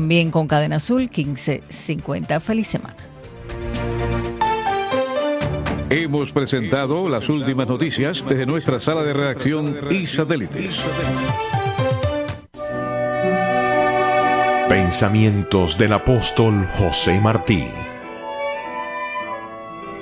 [0.00, 2.40] También con Cadena Azul 1550.
[2.40, 2.96] Feliz semana.
[5.90, 10.74] Hemos presentado las últimas noticias desde nuestra sala de redacción y satélites.
[14.70, 17.66] Pensamientos del apóstol José Martí.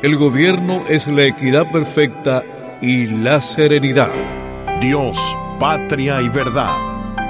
[0.00, 2.44] El gobierno es la equidad perfecta
[2.80, 4.12] y la serenidad.
[4.80, 5.18] Dios,
[5.58, 6.76] patria y verdad,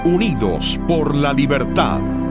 [0.04, 2.27] unidos por la libertad.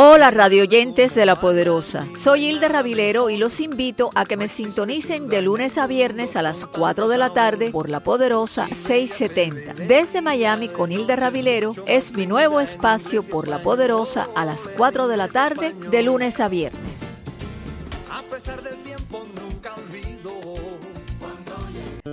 [0.00, 4.46] Hola radio oyentes de La Poderosa, soy Hilda Ravilero y los invito a que me
[4.46, 9.74] sintonicen de lunes a viernes a las 4 de la tarde por La Poderosa 670.
[9.88, 15.08] Desde Miami con Hilda Ravilero es mi nuevo espacio por La Poderosa a las 4
[15.08, 17.00] de la tarde de lunes a viernes.
[18.08, 18.62] A pesar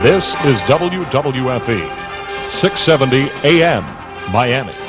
[0.00, 1.82] This is WWFE,
[2.52, 3.84] 670 AM,
[4.32, 4.83] Miami.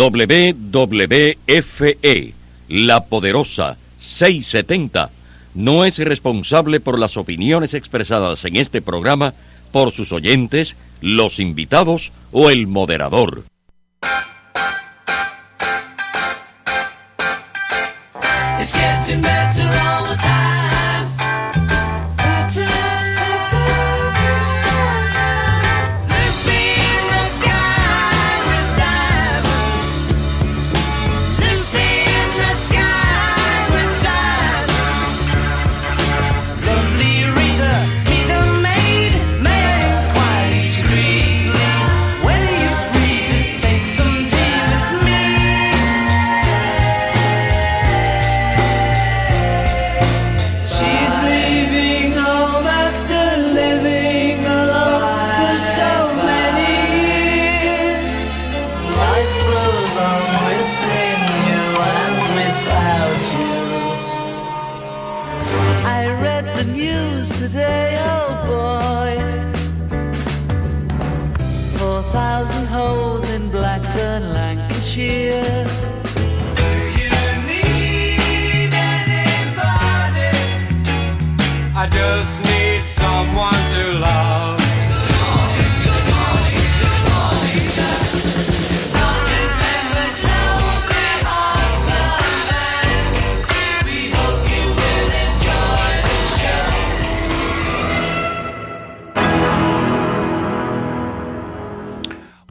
[0.00, 1.34] WWFE,
[2.70, 5.10] La Poderosa 670,
[5.54, 9.34] no es responsable por las opiniones expresadas en este programa
[9.72, 13.44] por sus oyentes, los invitados o el moderador.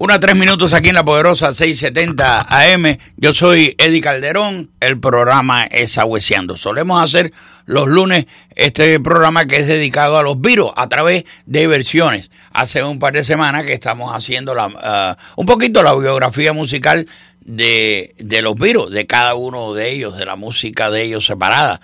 [0.09, 2.97] Una tres minutos aquí en la poderosa 670 AM.
[3.17, 4.71] Yo soy Eddie Calderón.
[4.79, 6.57] El programa es Agüeseando.
[6.57, 7.31] Solemos hacer
[7.67, 8.25] los lunes
[8.55, 12.31] este programa que es dedicado a los virus a través de versiones.
[12.51, 17.05] Hace un par de semanas que estamos haciendo la, ah, un poquito la biografía musical
[17.41, 21.81] de, de, los virus, de cada uno de ellos, de la música de ellos separada.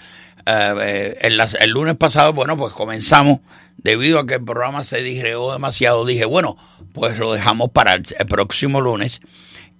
[0.47, 3.41] Ah, eh, el lunes pasado, bueno, pues comenzamos
[3.85, 6.57] debido a que el programa se disgregó demasiado, dije, bueno,
[6.91, 9.21] pues lo dejamos para el, próximo lunes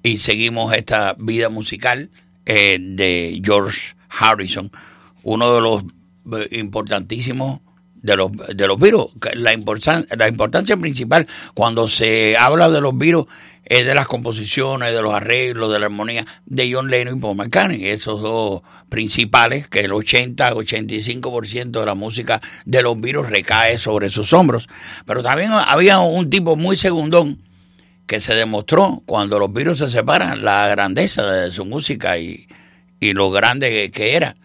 [0.03, 2.11] y seguimos esta vida musical
[2.45, 4.71] eh, de George Harrison,
[5.23, 5.83] uno de los
[6.39, 7.61] eh, importantísimos
[7.95, 9.07] de los, de los virus.
[9.33, 9.55] La,
[10.15, 11.25] la importancia principal
[11.55, 13.25] cuando se habla de los virus
[13.65, 17.35] es de las composiciones, de los arreglos, de la armonía de John Lennon y Paul
[17.35, 24.09] McCartney, esos dos principales, que el 80-85% de la música de los virus recae sobre
[24.09, 24.67] sus hombros.
[25.05, 27.39] Pero también había un tipo muy segundón
[28.05, 32.47] que se demostró cuando los virus se separan, la grandeza de su música y,
[32.99, 34.35] lo grande que, era,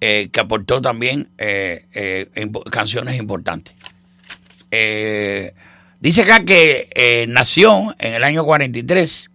[0.00, 2.28] eh, que aportó también eh, eh,
[2.70, 3.74] canciones importantes.
[6.00, 9.30] Dice acá que nació en el año 43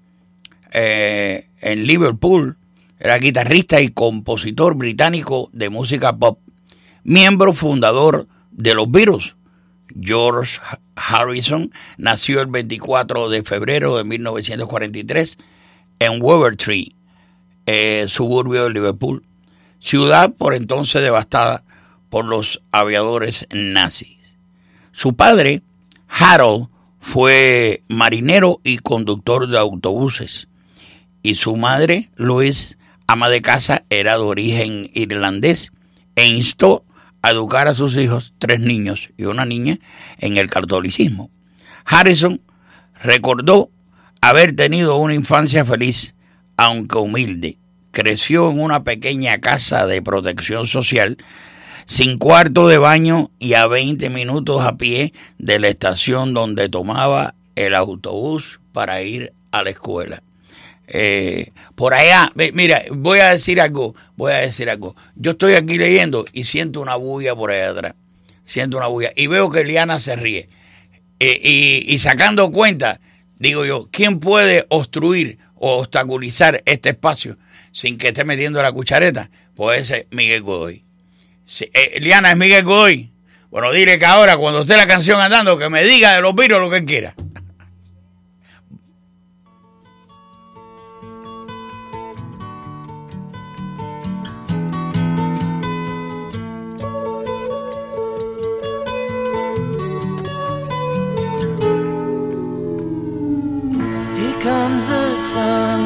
[0.74, 2.58] en Liverpool,
[3.00, 6.40] era guitarrista y compositor británico de música pop,
[7.04, 9.34] miembro fundador de los Beatles
[10.00, 10.60] George
[10.96, 15.38] Harrison nació el 24 de febrero de 1943
[16.00, 16.96] en Wavertree,
[17.66, 19.24] eh, suburbio de Liverpool,
[19.80, 21.64] ciudad por entonces devastada
[22.10, 24.18] por los aviadores nazis.
[24.92, 25.62] Su padre,
[26.12, 26.68] Harold,
[27.00, 30.48] fue marinero y conductor de autobuses,
[31.24, 32.78] y su madre, Louise,
[33.08, 35.72] ama de casa, era de origen irlandés
[36.16, 36.84] e instó
[37.22, 39.80] a educar a sus hijos, tres niños y una niña,
[40.18, 41.32] en el catolicismo.
[41.86, 42.42] Harrison
[43.02, 43.70] recordó
[44.22, 46.14] haber tenido una infancia feliz,
[46.58, 47.58] aunque humilde.
[47.92, 51.18] Creció en una pequeña casa de protección social,
[51.92, 57.36] sin cuarto de baño y a 20 minutos a pie de la estación donde tomaba
[57.58, 60.24] el autobús para ir a la escuela.
[60.88, 64.96] Eh, por allá, mira, voy a decir algo, voy a decir algo.
[65.18, 67.96] Yo estoy aquí leyendo y siento una bulla por allá atrás.
[68.46, 69.12] Siento una bulla.
[69.14, 70.48] Y veo que Liana se ríe.
[71.20, 73.02] Eh, y, sacando cuenta,
[73.38, 77.36] digo yo, ¿quién puede obstruir o obstaculizar este espacio
[77.74, 79.30] sin que esté metiendo la cuchareta?
[79.56, 80.86] Pues ese es Miguel Godoy.
[81.60, 83.12] Eh, Liana es Miguel Godoy.
[83.50, 86.60] Bueno, dile que ahora, cuando esté la canción andando, que me diga de los virus
[86.60, 87.14] lo que quiera.
[105.22, 105.82] sun.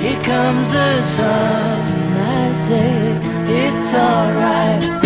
[0.00, 1.78] Here comes the sun.
[2.18, 3.07] I
[3.50, 4.97] it's alright.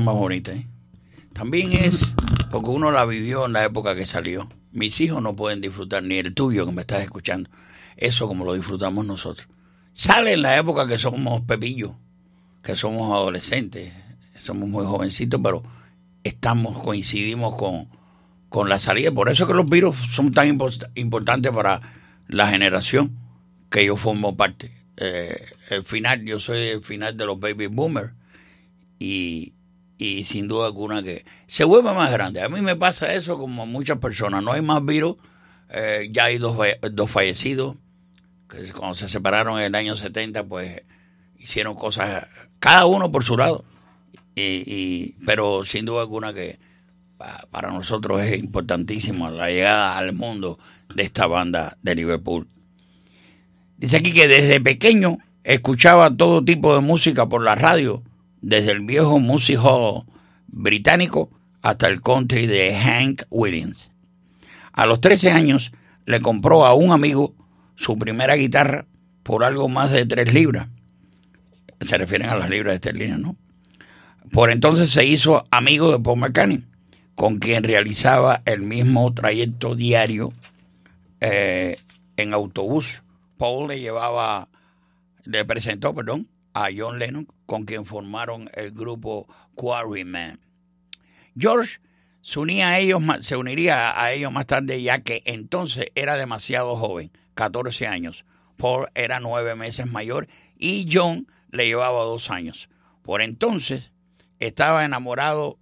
[0.00, 0.66] Canción más bonita, ¿eh?
[1.32, 2.12] También es
[2.50, 4.48] porque uno la vivió en la época que salió.
[4.72, 7.50] Mis hijos no pueden disfrutar, ni el tuyo que me estás escuchando,
[7.96, 9.46] eso como lo disfrutamos nosotros.
[9.92, 11.92] Sale en la época que somos pepillos,
[12.62, 13.92] que somos adolescentes,
[14.38, 15.62] somos muy jovencitos, pero
[16.24, 17.88] estamos, coincidimos con,
[18.48, 19.10] con la salida.
[19.12, 21.80] Por eso que los virus son tan impos- importantes para
[22.28, 23.16] la generación
[23.70, 24.72] que yo formo parte.
[24.96, 28.12] Eh, el final, yo soy el final de los baby boomers
[28.98, 29.54] y,
[30.00, 32.40] y sin duda alguna que se vuelve más grande.
[32.42, 34.42] A mí me pasa eso como a muchas personas.
[34.42, 35.16] No hay más virus,
[35.70, 36.56] eh, ya hay dos,
[36.92, 37.76] dos fallecidos,
[38.48, 40.82] que cuando se separaron en el año 70, pues
[41.38, 42.26] hicieron cosas,
[42.58, 43.64] cada uno por su lado.
[44.34, 46.58] Y, y- pero sin duda alguna que
[47.18, 50.58] pa- para nosotros es importantísimo la llegada al mundo
[50.94, 52.48] de esta banda de Liverpool.
[53.76, 58.02] Dice aquí que desde pequeño escuchaba todo tipo de música por la radio,
[58.40, 60.04] desde el viejo music hall
[60.46, 61.30] británico
[61.62, 63.90] hasta el country de Hank Williams.
[64.72, 65.72] A los 13 años
[66.06, 67.34] le compró a un amigo
[67.76, 68.86] su primera guitarra
[69.22, 70.68] por algo más de 3 libras.
[71.80, 73.36] Se refieren a las libras de esterlina, ¿no?
[74.32, 76.64] Por entonces se hizo amigo de Paul McCartney,
[77.14, 80.32] con quien realizaba el mismo trayecto diario
[81.20, 81.78] eh,
[82.16, 83.02] en autobús.
[83.38, 84.48] Paul le llevaba,
[85.24, 90.40] le presentó, perdón, a John Lennon, con quien formaron el grupo Quarrymen.
[91.36, 91.80] George
[92.20, 96.76] se, unía a ellos, se uniría a ellos más tarde, ya que entonces era demasiado
[96.76, 98.24] joven, 14 años.
[98.56, 100.28] Paul era nueve meses mayor
[100.58, 102.68] y John le llevaba dos años.
[103.02, 103.90] Por entonces
[104.38, 105.58] estaba enamorado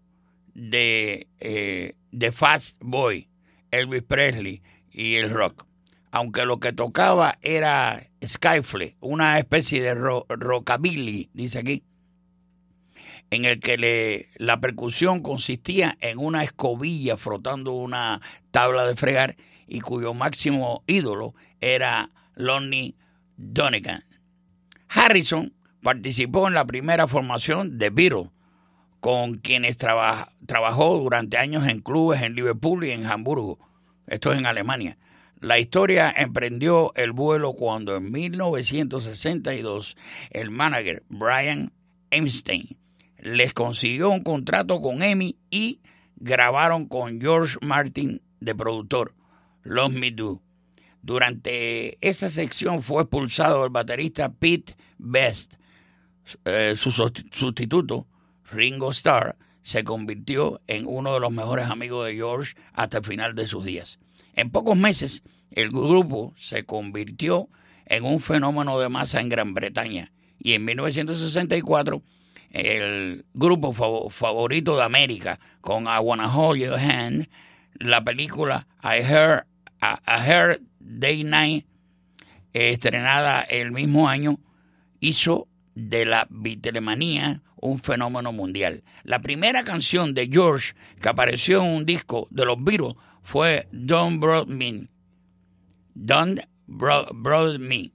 [0.55, 3.29] de, eh, de Fast Boy,
[3.71, 5.68] Elvis Presley y el rock.
[6.11, 11.83] Aunque lo que tocaba era skyfle, una especie de ro- rockabilly, dice aquí,
[13.31, 19.37] en el que la percusión consistía en una escobilla frotando una tabla de fregar
[19.67, 22.95] y cuyo máximo ídolo era Lonnie
[23.37, 24.05] Donegan.
[24.89, 28.29] Harrison participó en la primera formación de Beatles,
[29.01, 33.59] con quienes traba- trabajó durante años en clubes en Liverpool y en Hamburgo.
[34.07, 34.97] Esto es en Alemania.
[35.41, 39.97] La historia emprendió el vuelo cuando en 1962
[40.31, 41.73] el manager Brian
[42.11, 42.77] Epstein
[43.19, 45.81] les consiguió un contrato con EMI y
[46.17, 49.15] grabaron con George Martin de productor
[49.63, 50.41] Love Me Do.
[51.03, 55.55] Durante esa sección fue expulsado el baterista Pete Best.
[56.45, 58.07] Eh, su susti- sustituto,
[58.51, 63.35] Ringo Starr, se convirtió en uno de los mejores amigos de George hasta el final
[63.35, 63.99] de sus días.
[64.39, 67.49] En pocos meses, el grupo se convirtió
[67.87, 72.03] en un fenómeno de masa en Gran Bretaña y en 1964
[72.51, 77.29] el grupo fav- favorito de América con I Wanna Hold Your Hand,
[77.81, 79.45] la película I Heard,
[79.81, 81.67] A Hard Day Night,
[82.53, 84.39] estrenada el mismo año,
[85.01, 88.85] hizo de la Beatlemanía un fenómeno mundial.
[89.03, 92.95] La primera canción de George que apareció en un disco de los Beatles
[93.29, 94.89] fue Don't Brought Me,
[95.95, 96.41] Don't
[97.59, 97.93] Me,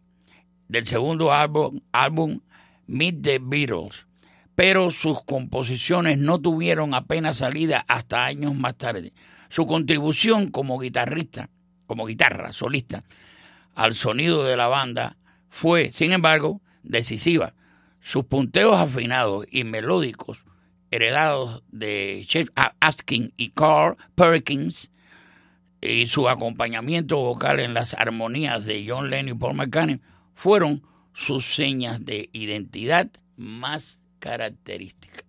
[0.68, 2.42] del segundo álbum, álbum
[2.86, 4.06] Meet the Beatles,
[4.54, 9.12] pero sus composiciones no tuvieron apenas salida hasta años más tarde.
[9.50, 11.50] Su contribución como guitarrista,
[11.88, 13.04] como guitarra solista,
[13.74, 15.18] al sonido de la banda
[15.50, 17.56] fue, sin embargo, decisiva.
[18.02, 20.46] Sus punteos afinados y melódicos,
[20.92, 24.92] heredados de Chet Askin y Carl Perkins,
[25.84, 30.00] y su acompañamiento vocal en las armonías de John Lennon y Paul McCartney,
[30.34, 35.25] fueron sus señas de identidad más características.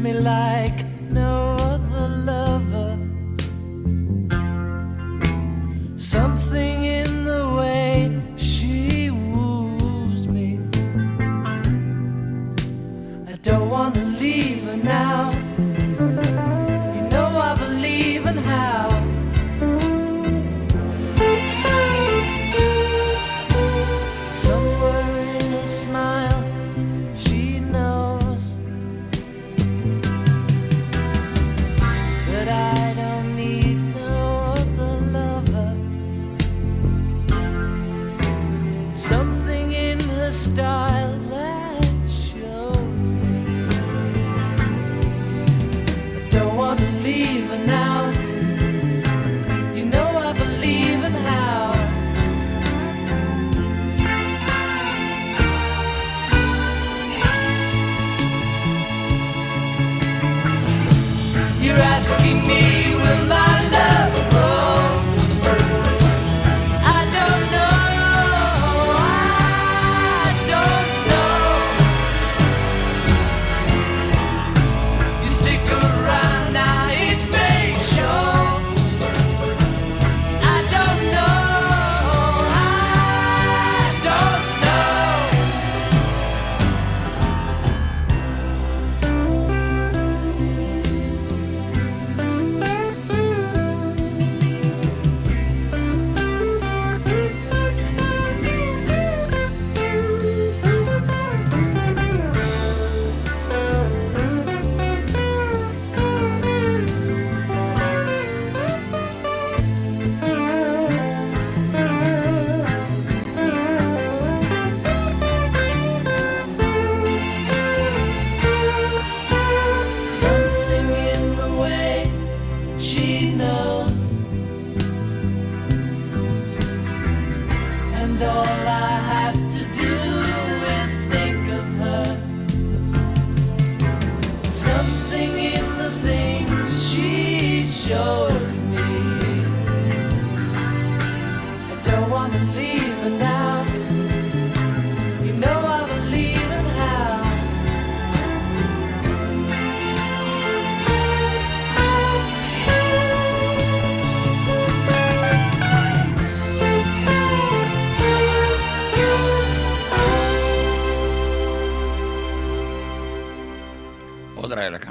[0.00, 0.14] Me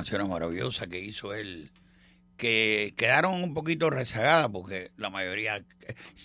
[0.10, 1.72] canciones que hizo él,
[2.38, 5.63] que quedaron un poquito rezagadas porque la mayoría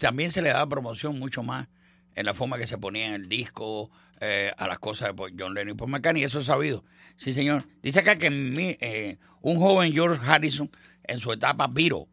[0.00, 1.68] también se le daba promoción mucho más
[2.14, 5.54] en la forma que se ponía en el disco eh, a las cosas de John
[5.54, 6.84] Lennon y Paul McCartney, eso es sabido.
[7.16, 7.66] Sí, señor.
[7.82, 8.28] Dice acá que
[8.80, 10.70] eh, un joven George Harrison,
[11.02, 12.08] en su etapa Viro,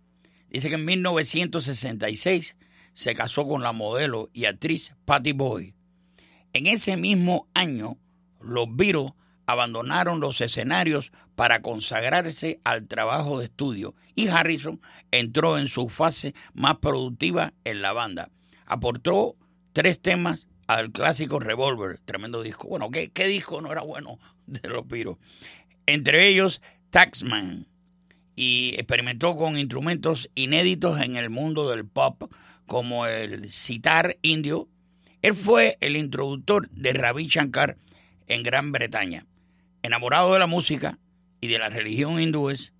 [0.49, 2.55] dice que en 1966
[2.93, 5.73] se casó con la modelo y actriz Patty Boyd.
[6.53, 7.97] En ese mismo año,
[8.41, 9.13] los Beatles
[9.45, 16.35] abandonaron los escenarios para consagrarse al trabajo de estudio y Harrison entró en su fase
[16.53, 18.29] más productiva en la banda.
[18.67, 19.35] Aportó
[19.73, 22.67] tres temas al clásico Revolver, tremendo disco.
[22.67, 25.17] Bueno, ¿qué, qué disco no era bueno de los Beatles?
[25.87, 27.65] Entre ellos, Taxman,
[28.35, 32.31] y experimentó con instrumentos inéditos en el mundo del pop,
[32.67, 34.67] como el sitar indio.
[35.23, 37.77] Él fue el introductor de Ravi Shankar
[38.27, 39.25] en Gran Bretaña.
[39.81, 40.99] Enamorado de la música
[41.41, 42.71] y de la religión hindúes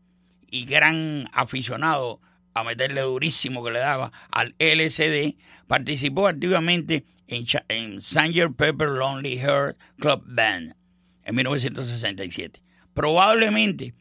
[0.49, 2.21] y gran aficionado
[2.53, 5.35] a meterle durísimo que le daba al LSD,
[5.67, 8.55] participó activamente en, en Sgt.
[8.55, 10.75] Pepper Lonely Heart Club Band
[11.23, 12.61] en 1967.
[12.93, 13.93] Probablemente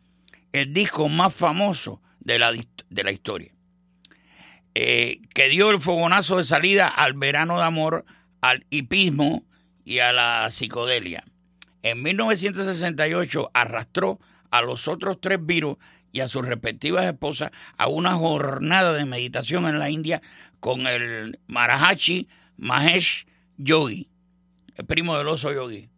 [0.53, 3.53] el disco más famoso de la, de la historia,
[4.75, 8.05] eh, que dio el fogonazo de salida al verano de amor,
[8.41, 9.45] al hipismo
[9.85, 11.25] y a la psicodelia.
[11.83, 15.77] En 1968 arrastró a los otros tres virus
[16.13, 20.23] y a sus respectivas esposas a una jornada de meditación en la India
[20.59, 24.09] con el Maharaji Mahesh Yogi,
[24.77, 25.89] el primo del oso yogi,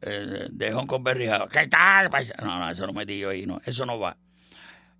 [0.00, 1.06] de Hong Kong.
[1.50, 2.10] ¿Qué tal?
[2.42, 4.16] No, no, eso lo metí yo ahí, no, eso no va.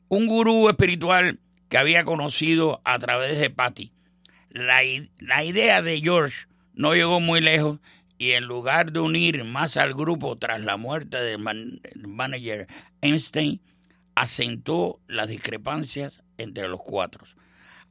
[0.08, 3.92] Un gurú espiritual que había conocido a través de Patty.
[4.50, 4.82] La,
[5.18, 7.80] la idea de George no llegó muy lejos
[8.18, 12.66] y en lugar de unir más al grupo tras la muerte del man- manager
[13.00, 13.60] Einstein,
[14.14, 17.24] asentó las discrepancias entre los cuatro.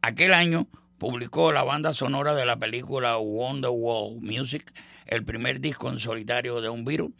[0.01, 4.73] Aquel año publicó la banda sonora de la película Wonderwall Music,
[5.05, 7.11] el primer disco en solitario de un virus,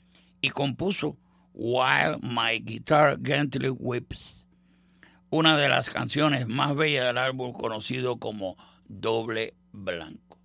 [0.42, 1.18] y compuso
[1.54, 4.46] While My Guitar Gently Whips,
[5.30, 8.56] una de las canciones más bellas del álbum conocido como
[8.88, 10.40] Doble Blanco.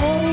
[0.00, 0.27] Oh.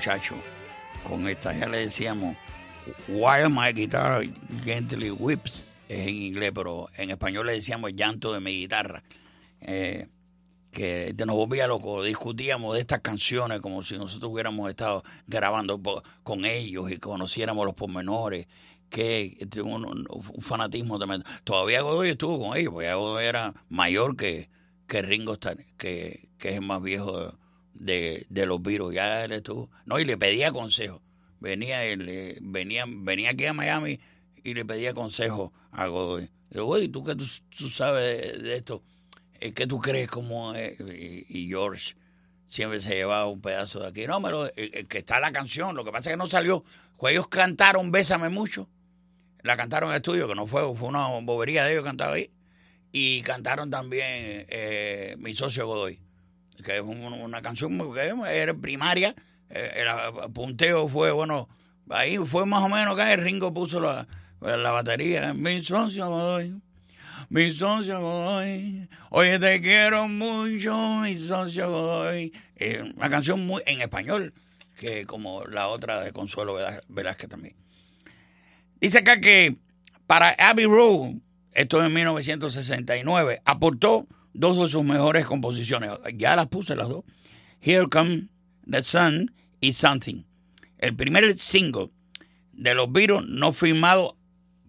[0.00, 0.38] Los muchachos
[1.06, 1.52] con esta.
[1.56, 2.36] Ya le decíamos,
[3.08, 4.22] While my guitar
[4.64, 9.02] gently whips, es en inglés, pero en español le decíamos llanto de mi guitarra.
[9.60, 10.06] Eh,
[10.72, 15.80] que nos volvía loco, discutíamos de estas canciones como si nosotros hubiéramos estado grabando
[16.22, 18.46] con ellos y conociéramos los pormenores,
[18.88, 20.06] que un, un-
[20.40, 21.26] fanatismo tremendo.
[21.44, 24.48] Todavía Godoy estuvo con ellos, porque Godoy era mayor que,
[24.86, 27.34] que Ringo Starr, que, es el más viejo
[27.80, 31.02] de, de los virus, ya él estuvo, no, y le pedía consejo,
[31.40, 33.98] venía, él, venía, venía aquí a Miami
[34.44, 36.30] y le pedía consejo a Godoy.
[36.50, 38.82] Digo, Godoy, ¿tú qué tú, sabes de, de esto?
[39.40, 40.78] Eh, ¿Qué tú crees como es?
[40.80, 41.94] Y, George
[42.46, 44.06] siempre se llevaba un pedazo de aquí.
[44.06, 46.64] No, pero eh, eh, que está la canción, lo que pasa es que no salió.
[47.08, 48.68] Ellos cantaron Bésame Mucho,
[49.42, 52.30] la cantaron en estudio, que no fue, fue una bobería de ellos cantar ahí.
[52.92, 56.00] Y cantaron también eh, Mi Socio Godoy,
[56.62, 59.14] que es un- una canción que era primaria.
[59.52, 61.48] eh, el punteo fue, bueno,
[61.88, 64.06] ahí fue más o menos que Ringo puso la,
[64.40, 65.34] la batería.
[65.34, 66.54] Mi Socio Godoy.
[67.28, 72.32] Mi socio Godoy, oye te quiero mucho, mi socio Godoy.
[72.56, 74.32] Eh, una canción muy en español,
[74.76, 77.54] que como la otra de Consuelo Velá- Velázquez también.
[78.80, 79.56] Dice acá que
[80.06, 81.16] para Abbey Road,
[81.52, 85.92] esto en 1969, aportó dos de sus mejores composiciones.
[86.14, 87.04] Ya las puse las dos.
[87.60, 88.28] Here Come
[88.70, 90.22] the Sun y Something.
[90.78, 91.90] El primer single
[92.52, 94.16] de los Beatles no firmado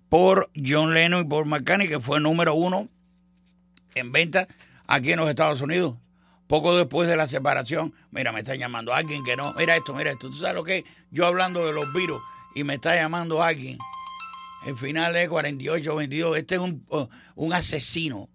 [0.09, 2.89] por John Lennon y por McCartney, que fue número uno
[3.95, 4.47] en venta
[4.87, 5.95] aquí en los Estados Unidos.
[6.47, 10.11] Poco después de la separación, mira, me está llamando alguien que no, mira esto, mira
[10.11, 12.21] esto, tú sabes lo que yo hablando de los virus
[12.55, 13.77] y me está llamando alguien,
[14.65, 18.29] el final es 48, 22, este es un, uh, un asesino.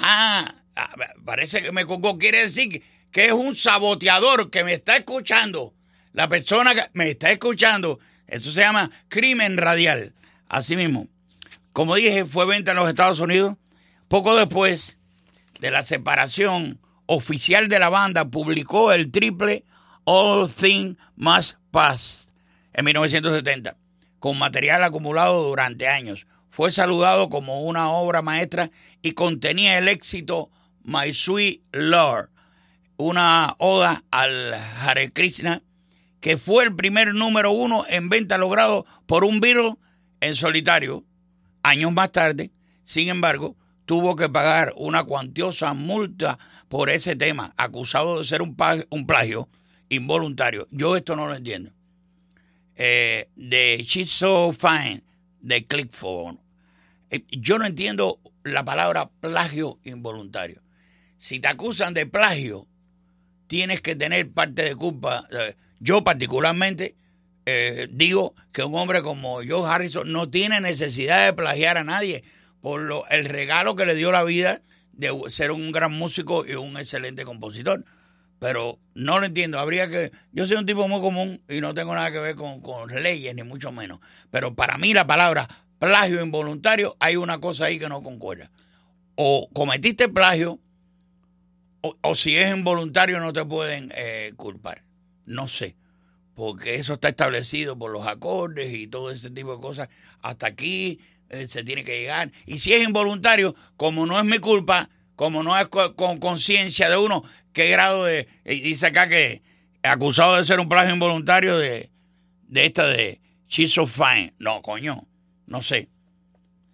[0.00, 4.96] Ah, ah, parece que me colgó, quiere decir que, es un saboteador que me está
[4.96, 5.74] escuchando,
[6.12, 10.14] la persona que me está escuchando, eso se llama crimen radial.
[10.48, 11.08] Así mismo,
[11.72, 13.56] como dije, fue venta en los Estados Unidos.
[14.08, 14.96] Poco después
[15.60, 19.64] de la separación oficial de la banda, publicó el triple
[20.04, 22.28] All Things Must Pass
[22.72, 23.76] en 1970,
[24.20, 26.26] con material acumulado durante años.
[26.50, 28.70] Fue saludado como una obra maestra
[29.02, 30.50] y contenía el éxito
[30.82, 32.30] My Sweet Lord,
[32.96, 35.62] una oda al Hare Krishna,
[36.20, 39.76] que fue el primer número uno en venta logrado por un Beatle
[40.20, 41.04] en solitario.
[41.62, 42.50] Años más tarde,
[42.84, 48.54] sin embargo, tuvo que pagar una cuantiosa multa por ese tema, acusado de ser un,
[48.54, 49.48] plagio
[49.88, 50.68] involuntario.
[50.70, 51.72] Yo esto no lo entiendo.
[52.76, 55.02] Eh, de She's So Fine,
[55.40, 56.38] de Clickphone.
[57.10, 60.62] Eh, yo no entiendo la palabra plagio involuntario.
[61.18, 62.66] Si te acusan de plagio,
[63.46, 65.28] tienes que tener parte de culpa.
[65.30, 66.94] Eh, Yo particularmente
[67.46, 72.22] eh, digo que un hombre como Joe Harrison no tiene necesidad de plagiar a nadie
[72.60, 76.54] por lo, el regalo que le dio la vida de ser un gran músico y
[76.54, 77.84] un excelente compositor.
[78.40, 79.60] Pero no lo entiendo.
[79.60, 80.10] Habría que.
[80.32, 83.32] Yo soy un tipo muy común y no tengo nada que ver con, con leyes,
[83.34, 84.00] ni mucho menos.
[84.32, 85.46] Pero para mí la palabra
[85.78, 88.50] plagio involuntario, hay una cosa ahí que no concuerda.
[89.14, 90.58] O cometiste plagio,
[91.82, 94.82] o, o si es involuntario no te pueden eh, culpar.
[95.26, 95.76] No sé,
[96.34, 99.88] porque eso está establecido por los acordes y todo ese tipo de cosas.
[100.22, 100.98] Hasta aquí
[101.28, 102.32] eh, se tiene que llegar.
[102.46, 106.88] Y si es involuntario, como no es mi culpa, como no es co- con conciencia
[106.90, 108.28] de uno, ¿qué grado de...
[108.44, 109.42] Dice acá que
[109.82, 111.90] acusado de ser un plagio involuntario de,
[112.48, 114.34] de esta de She's Fine.
[114.38, 115.06] No, coño,
[115.46, 115.88] no sé.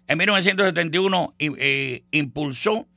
[0.07, 2.87] En 1971 i- eh, impulsó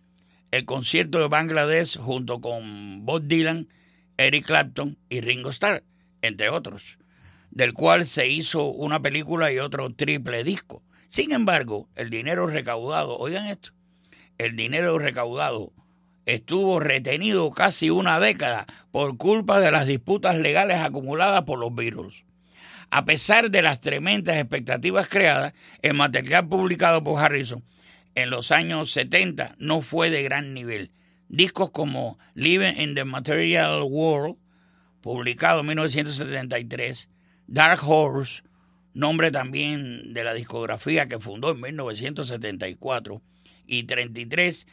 [0.50, 3.68] el concierto de Bangladesh junto con Bob Dylan,
[4.16, 5.82] Eric Clapton y Ringo Starr,
[6.22, 6.98] entre otros,
[7.50, 10.82] del cual se hizo una película y otro triple disco.
[11.08, 13.70] Sin embargo, el dinero recaudado, oigan esto,
[14.38, 15.72] el dinero recaudado
[16.34, 22.14] estuvo retenido casi una década por culpa de las disputas legales acumuladas por los Beatles.
[22.90, 27.62] A pesar de las tremendas expectativas creadas, el material publicado por Harrison
[28.14, 30.90] en los años 70 no fue de gran nivel.
[31.28, 34.36] Discos como Living in the Material World,
[35.00, 37.08] publicado en 1973,
[37.46, 38.42] Dark Horse,
[38.94, 43.22] nombre también de la discografía que fundó en 1974,
[43.70, 44.66] y 33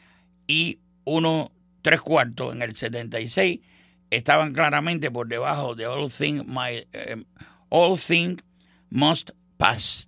[0.48, 3.62] y 1 3 cuartos en el 76,
[4.10, 7.24] estaban claramente por debajo de All Things, My, eh,
[7.70, 8.44] All Things
[8.90, 10.07] Must Pass.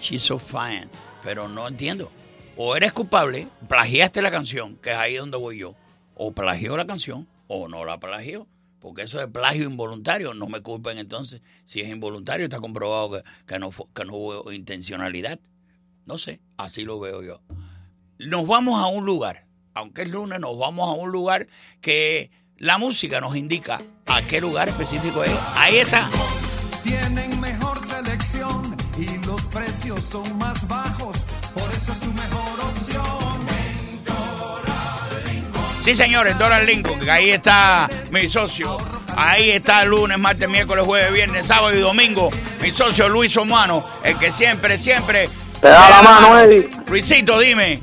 [0.00, 0.88] She's So Fine.
[1.22, 2.10] Pero no entiendo.
[2.56, 5.74] O eres culpable, plagiaste la canción, que es ahí donde voy yo.
[6.14, 8.46] O plagió la canción, o no la plagió.
[8.80, 10.34] Porque eso es plagio involuntario.
[10.34, 11.40] No me culpen entonces.
[11.64, 15.38] Si es involuntario, está comprobado que, no, hubo intencionalidad.
[16.04, 17.40] No sé, así lo veo yo.
[18.18, 21.46] Nos vamos a un lugar, aunque es lunes, nos vamos a un lugar
[21.80, 25.32] que la música nos indica a qué lugar específico es.
[25.56, 26.10] Ahí está.
[30.12, 31.16] Son más bajos.
[31.54, 33.02] Por eso es tu mejor opción.
[35.82, 38.76] Sí, señores, Donald Lincoln, que ahí está mi socio.
[39.16, 42.30] Ahí está lunes, martes, miércoles, jueves, viernes, sábado y domingo.
[42.60, 45.28] Mi socio Luis Omano, el que siempre, siempre.
[45.60, 46.68] Te da la mano, Eddie.
[46.86, 47.80] Luisito, dime.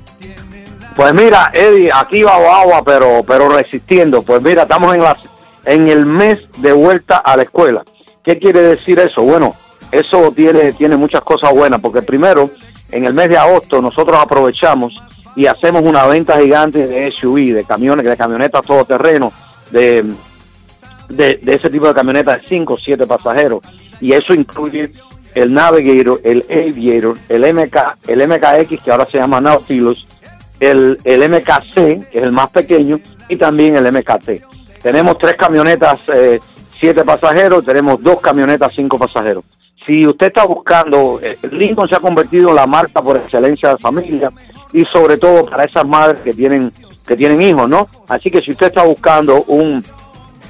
[0.95, 4.21] Pues mira, Eddie, aquí va agua, pero pero resistiendo.
[4.21, 5.17] Pues mira, estamos en, la,
[5.65, 7.83] en el mes de vuelta a la escuela.
[8.23, 9.21] ¿Qué quiere decir eso?
[9.23, 9.55] Bueno,
[9.91, 12.49] eso tiene, tiene muchas cosas buenas, porque primero,
[12.91, 14.93] en el mes de agosto, nosotros aprovechamos
[15.35, 19.31] y hacemos una venta gigante de SUV, de camiones, de camionetas todoterreno,
[19.71, 20.05] de,
[21.07, 23.61] de, de ese tipo de camionetas de 5 o 7 pasajeros.
[24.01, 24.89] Y eso incluye
[25.35, 30.07] el Navigator, el Aviator, el MK, el MKX, que ahora se llama Nautilus,
[30.59, 34.81] el, el MKC, que es el más pequeño, y también el MKT.
[34.81, 36.39] Tenemos tres camionetas, eh,
[36.77, 39.43] siete pasajeros, tenemos dos camionetas, cinco pasajeros.
[39.85, 43.77] Si usted está buscando, eh, Lincoln se ha convertido en la marca por excelencia de
[43.77, 44.31] familia
[44.73, 46.71] y sobre todo para esas madres que tienen
[47.09, 47.87] que tienen hijos, ¿no?
[48.07, 49.83] Así que si usted está buscando un,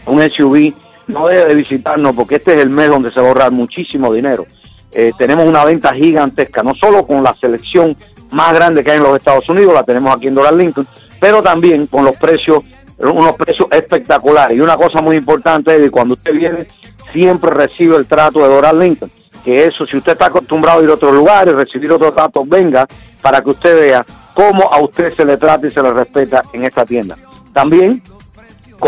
[0.05, 0.73] un SUV,
[1.07, 4.11] no debe de visitarnos porque este es el mes donde se va a ahorrar muchísimo
[4.11, 4.45] dinero.
[4.91, 7.95] Eh, tenemos una venta gigantesca, no solo con la selección
[8.31, 10.87] más grande que hay en los Estados Unidos, la tenemos aquí en Doral Lincoln,
[11.19, 12.63] pero también con los precios,
[12.97, 14.57] unos precios espectaculares.
[14.57, 16.67] Y una cosa muy importante es que cuando usted viene,
[17.13, 19.11] siempre recibe el trato de Doral Lincoln.
[19.43, 22.85] Que eso, si usted está acostumbrado a ir a otros lugares, recibir otros tratos, venga
[23.21, 26.65] para que usted vea cómo a usted se le trata y se le respeta en
[26.65, 27.17] esta tienda.
[27.53, 28.01] También,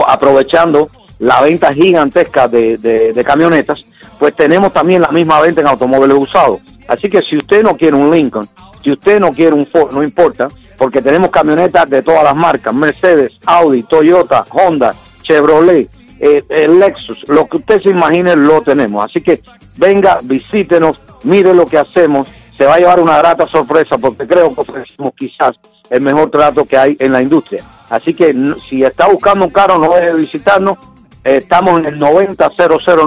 [0.08, 0.90] aprovechando
[1.20, 3.84] la venta gigantesca de, de- de camionetas,
[4.20, 6.62] pues tenemos también la misma venta en automóviles usados.
[6.88, 8.48] Así que si usted no quiere un Lincoln,
[8.84, 10.48] si usted no quiere un Ford, no importa,
[10.78, 15.88] porque tenemos camionetas de todas las marcas, Mercedes, Audi, Toyota, Honda, Chevrolet,
[16.20, 19.06] eh, eh, Lexus, lo que usted se imagine lo tenemos.
[19.06, 19.40] Así que
[19.82, 24.54] venga, visítenos, mire lo que hacemos, se va a llevar una grata sorpresa porque creo
[24.54, 25.54] que ofrecemos quizás
[25.90, 27.64] el mejor trato que hay en la industria.
[27.90, 28.36] Así que
[28.70, 30.78] si está buscando un carro, no deje de visitarnos.
[31.24, 32.38] Estamos en el 9000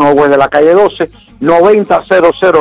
[0.00, 1.08] Norwest de la calle 12,
[1.40, 1.86] 9000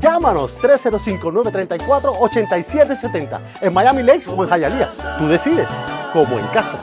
[0.00, 4.90] Llámanos 305-934-8770 en Miami Lakes o en Hialeah.
[5.18, 5.68] Tú decides,
[6.12, 6.80] como en casa.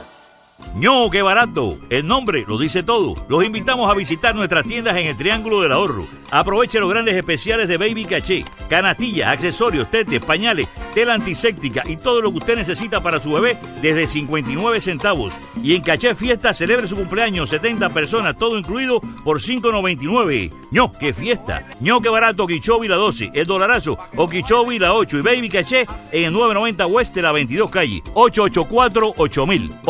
[0.76, 1.78] ¡No, qué barato!
[1.90, 3.16] El nombre lo dice todo.
[3.28, 6.08] Los invitamos a visitar nuestras tiendas en el Triángulo del Ahorro.
[6.32, 12.22] Aproveche los grandes especiales de Baby Caché, canastillas, accesorios, tetes, pañales, tela antiséptica y todo
[12.22, 15.34] lo que usted necesita para su bebé desde 59 centavos.
[15.64, 20.54] Y en Caché Fiesta celebre su cumpleaños, 70 personas, todo incluido por 5.99.
[20.72, 21.66] ¡No, qué fiesta!
[21.80, 22.46] ¡No, qué barato!
[22.46, 26.86] Quichobi la 12, el dolarazo, o Quichobi la 8 y Baby Caché en el 990
[26.86, 28.04] West la 22 calle.
[28.14, 29.82] 884-8000.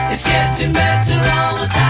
[0.09, 1.86] It's.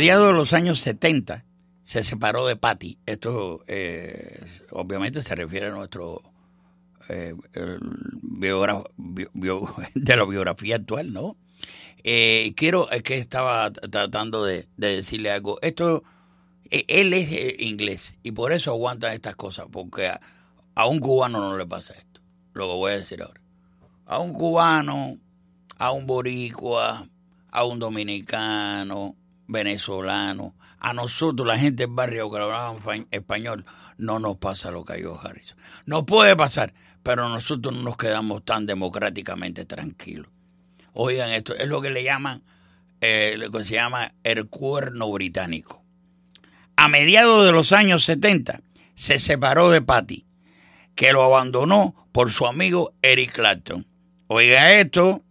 [0.00, 1.44] Mediados de los años 70
[1.84, 2.96] se separó de Patty.
[3.04, 4.40] Esto eh,
[4.70, 6.22] obviamente se refiere a nuestro
[7.10, 7.34] eh,
[8.22, 11.36] bio- de la biografía actual, ¿no?
[12.02, 15.58] Eh, quiero, es que estaba tratando de, de decirle algo.
[15.60, 16.02] Esto,
[16.70, 20.10] eh, él es eh, inglés y por eso aguanta estas cosas, porque
[20.74, 22.22] a, un cubano no le pasa esto,
[22.54, 23.42] lo voy a decir ahora.
[24.06, 25.18] A un cubano,
[25.76, 27.06] a un boricua,
[27.50, 29.14] a un dominicano,
[29.50, 33.64] venezolano, a nosotros, la gente del barrio que hablaban fa- español,
[33.98, 34.96] no nos pasa lo que a
[35.28, 35.58] Harrison.
[35.84, 36.72] No puede pasar,
[37.02, 40.28] pero nosotros no nos quedamos tan democráticamente tranquilos.
[40.92, 42.42] Oigan esto, es lo que le llaman,
[43.00, 45.82] eh, lo que se llama el cuerno británico.
[46.76, 48.60] A mediados de los años 70
[48.94, 50.24] se separó de Patty,
[50.94, 53.86] que lo abandonó por su amigo Eric Clapton.
[54.28, 55.22] Oiga esto,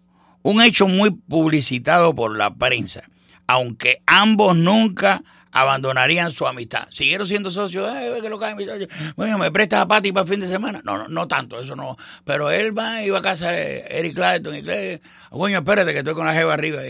[0.43, 3.03] un hecho muy publicitado por la prensa,
[3.49, 6.87] aunque ambos nunca abandonarían su amistad.
[6.91, 8.87] Siguieron siendo socios, "Ay, ve que lo cae mi socio.
[9.15, 10.81] Bueno, me prestas a Patty para el fin de semana.
[10.83, 11.97] No, no, no tanto, eso no.
[12.23, 16.13] Pero él va, iba a casa de Eric Clapton y Clay, coño, espérate que estoy
[16.13, 16.81] con la jeva arriba.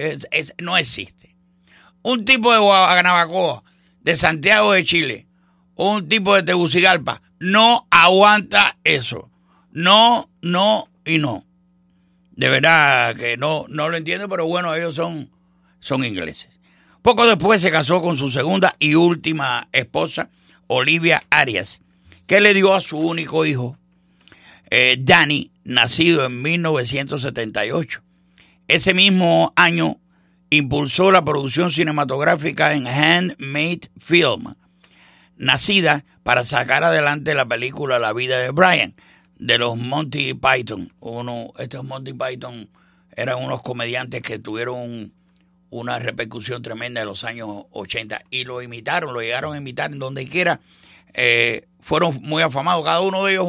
[0.62, 1.34] No existe.
[2.02, 3.64] Un tipo de Guanabacoa,
[4.02, 5.28] de Santiago de Chile,
[5.76, 9.30] un tipo de Tegucigalpa, no aguanta eso.
[9.72, 11.46] No, no y no.
[12.32, 15.30] De verdad que no, no lo entiendo, pero bueno, ellos son,
[15.80, 16.60] son ingleses.
[17.02, 20.30] Poco después se casó con su segunda y última esposa,
[20.68, 21.80] Olivia Arias,
[22.28, 23.78] que le dio a su único hijo,
[24.70, 28.02] eh, Danny, nacido en 1978.
[28.68, 29.98] Ese mismo año
[30.50, 34.56] impulsó la producción cinematográfica en Handmade Film,
[35.38, 38.94] nacida para sacar adelante la película La vida de Brian,
[39.38, 40.94] de los Monty Python.
[41.00, 42.70] Uno, estos Monty Python
[43.16, 45.14] eran unos comediantes que tuvieron
[45.70, 50.00] una repercusión tremenda en los años 80 y lo imitaron, lo llegaron a imitar en
[50.00, 50.60] donde quiera.
[51.14, 52.84] eh, fueron muy afamados.
[52.84, 53.48] Cada uno de ellos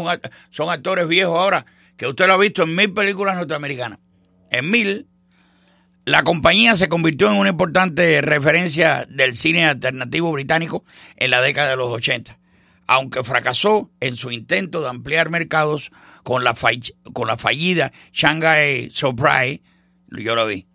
[0.51, 1.67] son actores viejos ahora,
[1.97, 3.99] que usted lo ha visto en mil películas norteamericanas.
[4.51, 5.07] En mil,
[6.05, 10.85] la compañía se convirtió en una importante referencia del cine alternativo británico
[11.17, 12.39] en la década de los 80,
[12.87, 15.91] aunque fracasó en su intento de ampliar mercados
[16.23, 16.55] con la,
[17.13, 19.61] con la fallida Shanghai Surprise,
[20.09, 20.67] yo lo vi,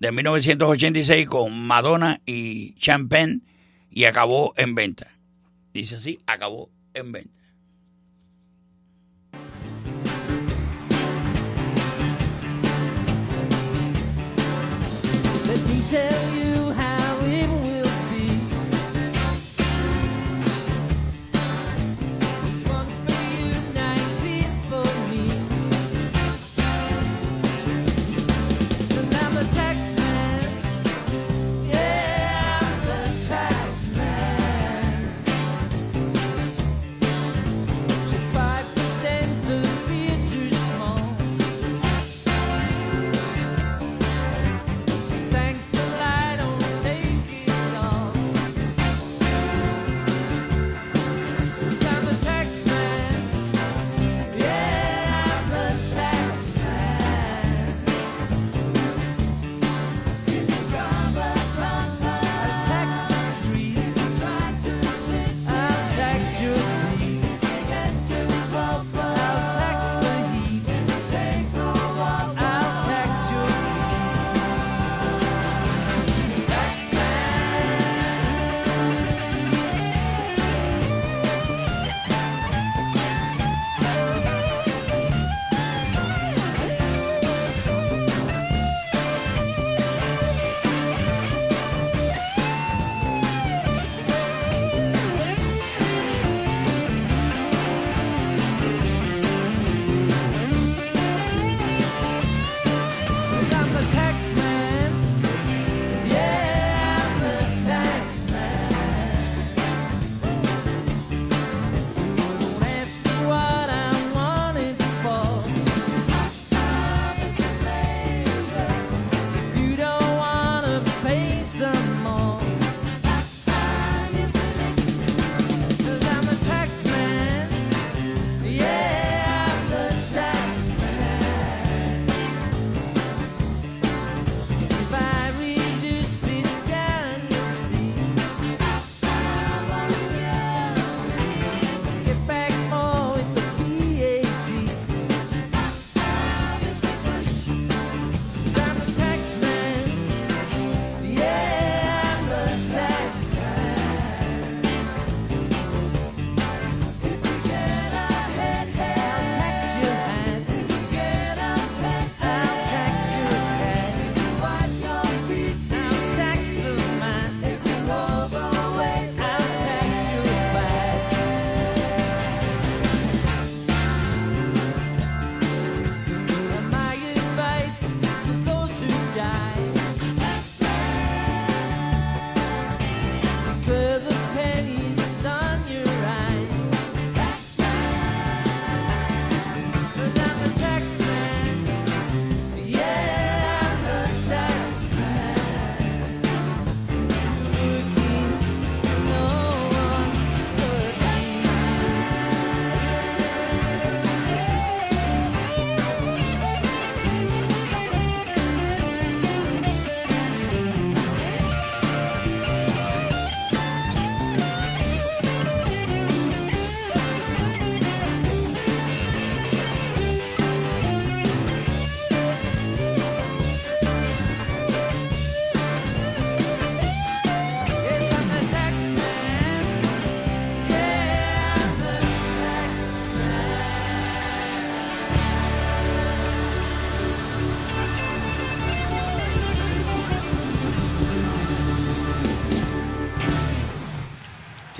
[0.00, 3.40] de 1986 con Madonna y Champagne
[3.90, 5.08] y acabó en venta.
[5.74, 7.40] Dice así, acabó en venta.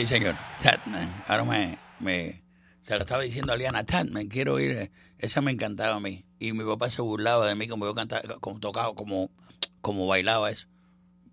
[0.01, 0.35] Sí, señor.
[0.63, 1.13] Tatman.
[1.29, 2.43] Ahora me, me
[2.81, 4.91] se lo estaba diciendo a Liana, Tatman, quiero ir.
[5.19, 6.25] Esa me encantaba a mí.
[6.39, 9.31] Y mi papá se burlaba de mí como yo cantaba, como tocaba, como,
[9.83, 10.67] como bailaba eso.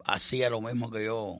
[0.03, 1.39] Hacía lo mismo que yo.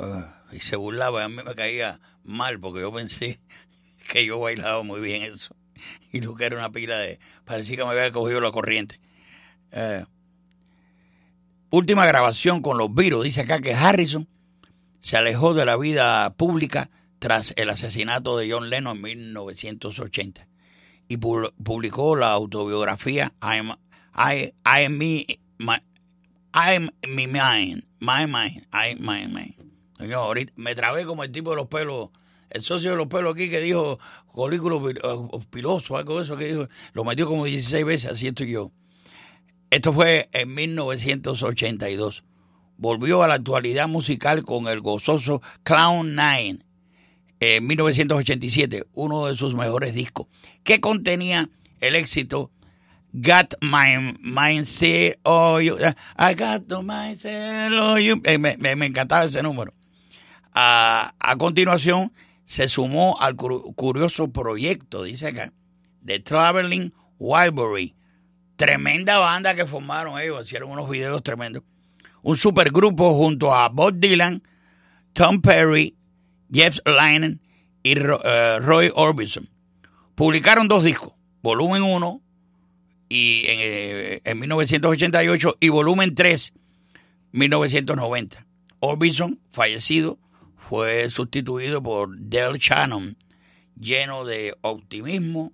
[0.00, 1.22] eh, y se burlaba.
[1.22, 3.38] A mí me caía mal porque yo pensé
[4.12, 5.54] que yo bailaba muy bien eso.
[6.10, 7.20] Y lo que era una pila de.
[7.44, 8.98] Parecía que me había cogido la corriente.
[9.70, 10.04] Eh,
[11.70, 13.22] última grabación con los virus.
[13.22, 14.26] Dice acá que Harrison
[15.00, 20.46] se alejó de la vida pública tras el asesinato de John Lennon en 1980
[21.08, 23.72] y pu- publicó la autobiografía I'm,
[24.14, 25.26] I, I am me,
[25.58, 25.76] my,
[26.54, 29.54] I'm me mind, my mind, I my mind.
[29.98, 32.08] Señor, ahorita me trabé como el tipo de los pelos,
[32.48, 34.94] el socio de los pelos aquí que dijo colículo eh,
[35.50, 38.72] piloso, algo de eso que dijo, lo metió como 16 veces, así estoy yo.
[39.70, 42.24] Esto fue en 1982
[42.80, 46.60] volvió a la actualidad musical con el gozoso Clown Nine
[47.38, 50.26] en 1987, uno de sus mejores discos,
[50.64, 51.50] que contenía
[51.80, 52.50] el éxito
[53.12, 55.76] Got My Mindset on You.
[55.76, 57.70] The mindset
[58.02, 58.22] you.
[58.24, 59.74] Eh, me, encantaba ese número.
[60.54, 62.12] A, continuación,
[62.46, 65.52] se sumó al cu- curioso proyecto, dice acá,
[66.00, 67.94] de Traveling Wilbury.
[68.56, 71.62] Tremenda banda que formaron ellos, hicieron unos videos tremendos
[72.22, 74.42] un supergrupo junto a Bob Dylan,
[75.12, 75.94] Tom Perry,
[76.52, 77.38] Jeff Lynne
[77.82, 79.48] y eh, Roy Orbison.
[80.14, 82.20] Publicaron dos discos, volumen 1
[83.08, 86.52] y en, eh, en 1988 y volumen 3
[87.32, 88.46] 1990.
[88.80, 90.18] Orbison, fallecido,
[90.56, 93.16] fue sustituido por Del Shannon,
[93.78, 95.52] lleno de optimismo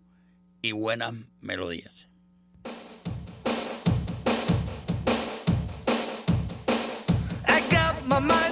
[0.62, 2.05] y buenas melodías.
[8.16, 8.45] My mind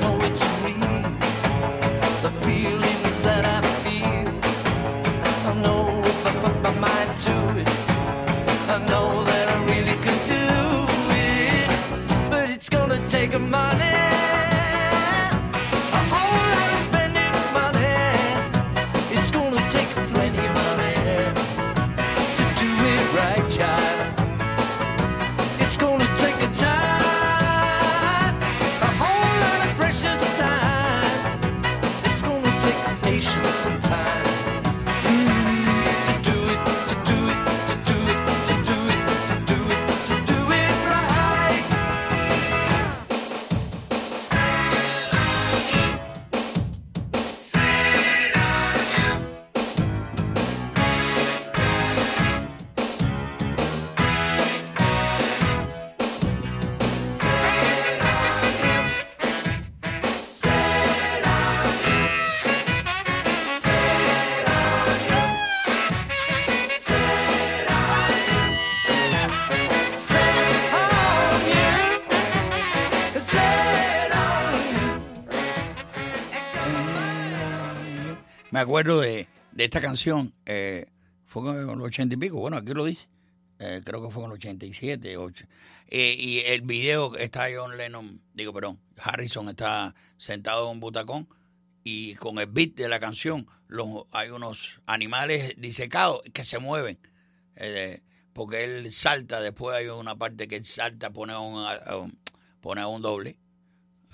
[0.00, 0.21] Oh.
[78.62, 80.32] Acuerdo de, de esta canción.
[80.46, 80.86] eh,
[81.26, 82.38] fue en los ochenta y pico.
[82.38, 83.06] Bueno, aquí lo dice.
[83.58, 85.46] Eh, creo que fue en el 87, ocho.
[85.88, 91.28] Eh, y el video está John Lennon, digo, perdón, Harrison está sentado en un butacón
[91.84, 96.98] y con el beat de la canción los, hay unos animales disecados que se mueven.
[97.56, 98.00] eh,
[98.32, 102.18] porque él salta, después hay una parte que él salta, pone a un-
[102.62, 103.36] pone a un doble.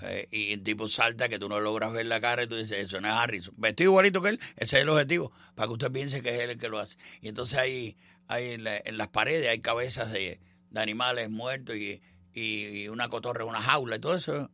[0.01, 2.77] Eh, y el tipo salta que tú no logras ver la cara y tú dices,
[2.85, 3.53] eso no es Harrison.
[3.57, 6.51] Vestido igualito que él, ese es el objetivo, para que usted piense que es él
[6.51, 6.97] el que lo hace.
[7.21, 7.97] Y entonces hay,
[8.27, 10.39] hay en, la- en las paredes hay cabezas de,
[10.75, 12.01] animales muertos y,
[12.33, 14.49] y- una cotorra, una jaula y todo eso.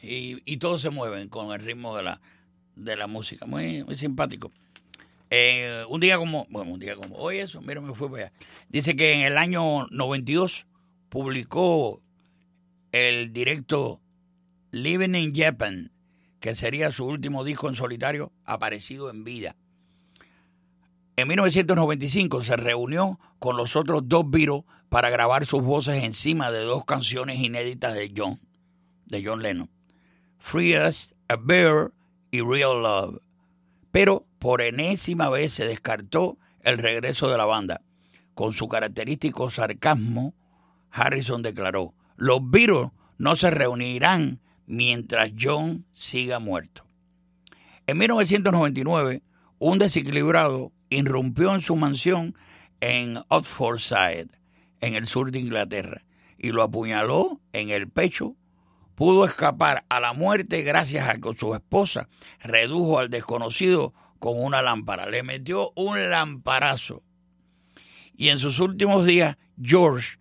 [0.00, 2.20] Y, y todos se mueven con el ritmo de la,
[2.76, 3.46] de la música.
[3.46, 4.52] Muy, muy simpático.
[5.30, 8.32] Eh, un día como, bueno, un día como hoy eso, mira, me fui para.
[8.70, 10.64] Dice que en el año 92
[11.10, 12.00] publicó
[12.92, 14.00] el directo
[14.70, 15.90] Living in Japan,
[16.40, 19.56] que sería su último disco en solitario aparecido en vida.
[21.16, 26.60] En 1995 se reunió con los otros dos Beatles para grabar sus voces encima de
[26.60, 28.40] dos canciones inéditas de John,
[29.06, 29.70] de John Lennon,
[30.38, 31.92] Free as a Bear
[32.30, 33.20] y Real Love.
[33.90, 37.80] Pero por enésima vez se descartó el regreso de la banda.
[38.34, 40.34] Con su característico sarcasmo,
[40.90, 46.84] Harrison declaró, los Beatles no se reunirán mientras John siga muerto.
[47.86, 49.22] En 1999,
[49.58, 52.36] un desequilibrado irrumpió en su mansión
[52.80, 54.28] en Oxfordshire,
[54.80, 56.04] en el sur de Inglaterra,
[56.36, 58.36] y lo apuñaló en el pecho.
[58.94, 62.08] Pudo escapar a la muerte gracias a que su esposa
[62.40, 65.08] redujo al desconocido con una lámpara.
[65.08, 67.02] Le metió un lamparazo.
[68.14, 70.18] Y en sus últimos días, George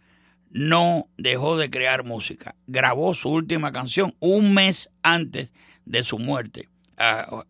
[0.51, 2.55] no dejó de crear música.
[2.67, 5.51] Grabó su última canción un mes antes
[5.85, 7.45] de su muerte, A,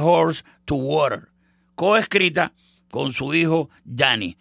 [0.00, 1.28] Horse to Water,
[1.74, 2.52] coescrita
[2.90, 4.36] con su hijo Danny,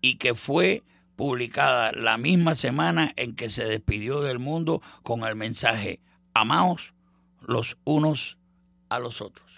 [0.00, 0.82] y que fue
[1.16, 6.00] publicada la misma semana en que se despidió del mundo con el mensaje,
[6.34, 6.94] amaos
[7.40, 8.38] los unos
[8.88, 9.50] a los otros.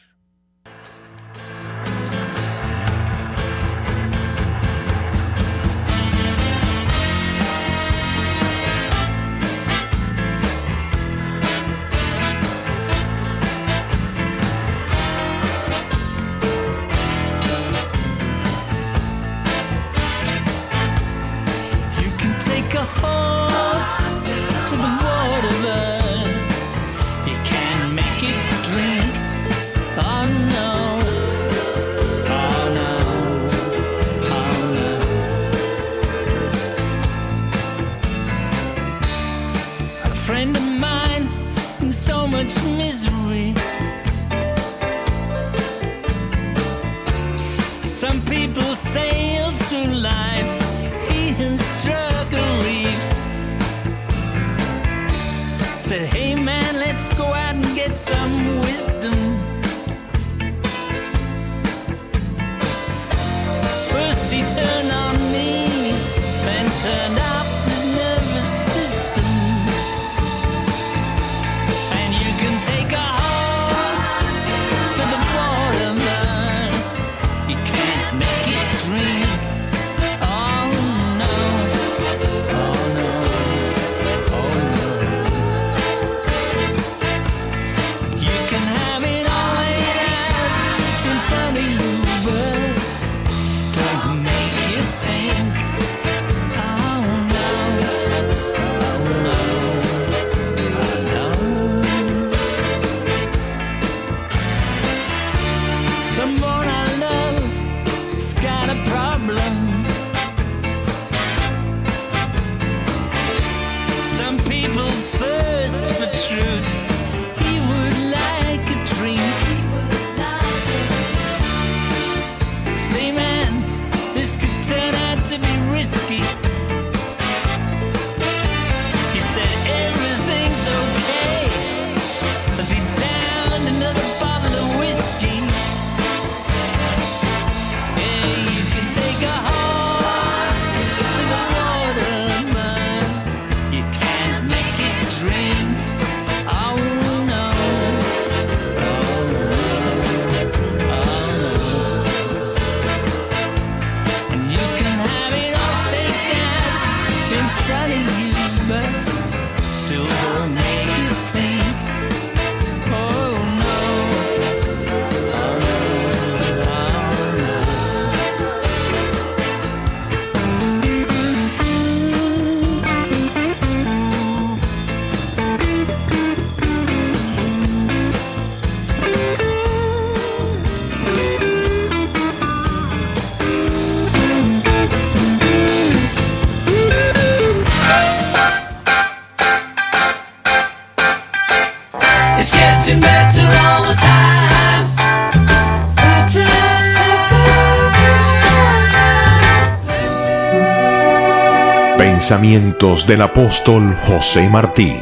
[202.32, 204.94] Pensamientos del apóstol José Martí.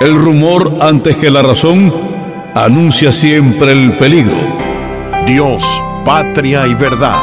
[0.00, 1.94] El rumor antes que la razón
[2.56, 4.36] anuncia siempre el peligro.
[5.28, 7.22] Dios, patria y verdad,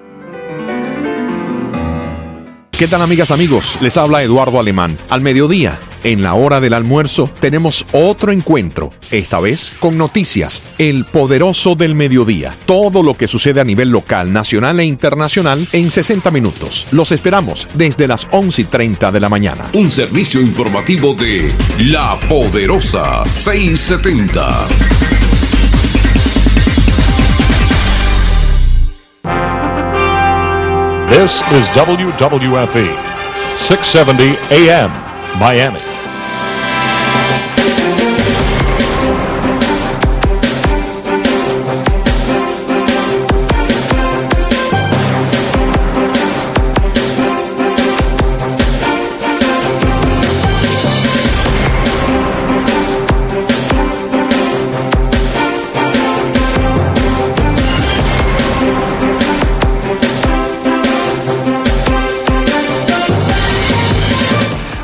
[2.70, 3.76] ¿Qué tal amigas, amigos?
[3.82, 4.96] Les habla Eduardo Alemán.
[5.10, 11.04] Al mediodía, en la hora del almuerzo, tenemos otro encuentro, esta vez con noticias, el
[11.04, 12.56] poderoso del mediodía.
[12.64, 16.86] Todo lo que sucede a nivel local, nacional e internacional en 60 minutos.
[16.90, 19.66] Los esperamos desde las 11 y 30 de la mañana.
[19.74, 25.11] Un servicio informativo de La Poderosa 670.
[31.12, 32.88] This is WWFE,
[33.58, 34.90] 670 AM,
[35.38, 35.91] Miami.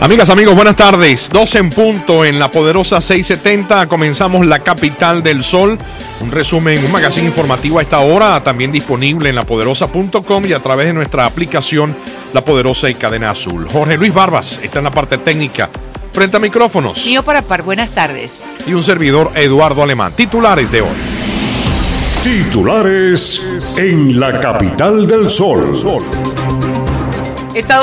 [0.00, 1.28] Amigas, amigos, buenas tardes.
[1.28, 3.88] 12 en punto en la poderosa 670.
[3.88, 5.76] Comenzamos la capital del sol.
[6.20, 10.86] Un resumen, un magazine informativo a esta hora, también disponible en lapoderosa.com y a través
[10.86, 11.96] de nuestra aplicación
[12.32, 13.66] La Poderosa y Cadena Azul.
[13.72, 15.68] Jorge Luis Barbas está en la parte técnica.
[16.12, 17.04] Frente a micrófonos.
[17.06, 18.48] Mío para par, buenas tardes.
[18.68, 20.12] Y un servidor, Eduardo Alemán.
[20.14, 20.96] Titulares de hoy.
[22.22, 23.42] Titulares
[23.76, 25.74] en la capital del sol.
[27.54, 27.76] Estados